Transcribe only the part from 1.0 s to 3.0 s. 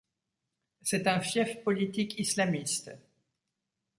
un fief politique islamiste.